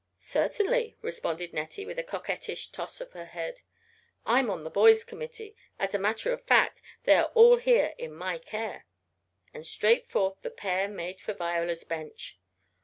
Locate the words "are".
7.13-7.29